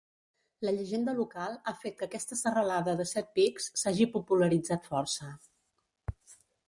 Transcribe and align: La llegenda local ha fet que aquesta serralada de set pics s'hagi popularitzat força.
La 0.67 0.71
llegenda 0.75 1.13
local 1.17 1.57
ha 1.65 1.73
fet 1.83 1.99
que 1.99 2.07
aquesta 2.07 2.37
serralada 2.39 2.95
de 3.03 3.07
set 3.11 3.29
pics 3.37 3.69
s'hagi 3.83 4.09
popularitzat 4.17 4.91
força. 4.95 5.31